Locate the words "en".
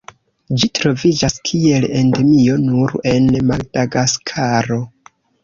3.13-3.29